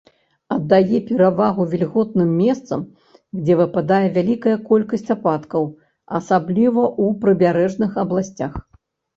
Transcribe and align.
Аддае 0.53 0.99
перавагу 1.09 1.65
вільготным 1.73 2.31
месцам, 2.39 2.81
дзе 3.43 3.53
выпадае 3.61 4.01
вялікая 4.17 4.55
колькасць 4.71 5.13
ападкаў, 5.17 5.71
асабліва 6.21 6.83
ў 7.03 7.25
прыбярэжных 7.25 7.91
абласцях. 8.07 8.51